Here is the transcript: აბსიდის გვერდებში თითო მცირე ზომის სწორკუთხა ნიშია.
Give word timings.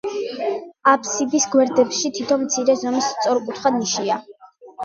აბსიდის 0.91 1.45
გვერდებში 1.57 2.11
თითო 2.21 2.39
მცირე 2.45 2.77
ზომის 2.85 3.13
სწორკუთხა 3.13 3.77
ნიშია. 3.77 4.19